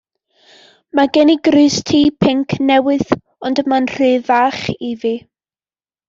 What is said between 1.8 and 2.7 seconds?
T pinc